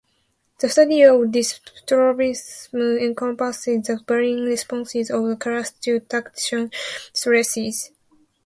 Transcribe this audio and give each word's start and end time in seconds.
The 0.59 0.67
study 0.67 1.03
of 1.03 1.27
diastrophism 1.27 2.99
encompasses 2.99 3.85
the 3.85 3.97
varying 4.07 4.45
responses 4.45 5.11
of 5.11 5.27
the 5.27 5.35
crust 5.35 5.79
to 5.83 5.99
tectonic 5.99 6.73
stresses. 7.15 7.91